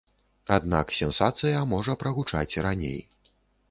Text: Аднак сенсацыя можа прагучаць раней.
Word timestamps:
Аднак 0.55 0.95
сенсацыя 1.01 1.63
можа 1.77 1.99
прагучаць 2.05 2.59
раней. 2.71 3.01